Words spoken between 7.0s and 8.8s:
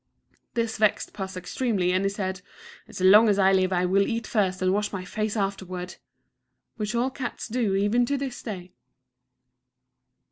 cats do even to this day.